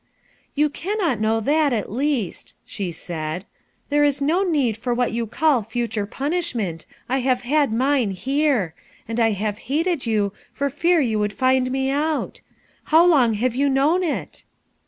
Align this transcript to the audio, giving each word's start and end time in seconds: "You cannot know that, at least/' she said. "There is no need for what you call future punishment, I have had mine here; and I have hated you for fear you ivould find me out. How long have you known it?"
"You 0.55 0.71
cannot 0.71 1.19
know 1.19 1.39
that, 1.41 1.71
at 1.73 1.85
least/' 1.85 2.55
she 2.65 2.91
said. 2.91 3.45
"There 3.89 4.03
is 4.03 4.19
no 4.19 4.41
need 4.41 4.75
for 4.75 4.95
what 4.95 5.11
you 5.11 5.27
call 5.27 5.61
future 5.61 6.07
punishment, 6.07 6.87
I 7.07 7.19
have 7.19 7.41
had 7.41 7.71
mine 7.71 8.09
here; 8.09 8.73
and 9.07 9.19
I 9.19 9.33
have 9.33 9.59
hated 9.69 10.07
you 10.07 10.33
for 10.51 10.71
fear 10.71 11.01
you 11.01 11.19
ivould 11.19 11.33
find 11.33 11.69
me 11.69 11.91
out. 11.91 12.41
How 12.85 13.05
long 13.05 13.35
have 13.35 13.53
you 13.53 13.69
known 13.69 14.01
it?" 14.01 14.43